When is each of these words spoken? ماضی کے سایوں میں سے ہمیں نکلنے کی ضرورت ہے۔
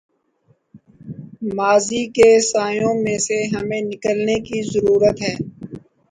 ماضی 1.57 2.03
کے 2.15 2.29
سایوں 2.43 2.93
میں 3.03 3.17
سے 3.17 3.37
ہمیں 3.47 3.81
نکلنے 3.81 4.35
کی 4.39 4.61
ضرورت 4.71 5.21
ہے۔ 5.21 5.35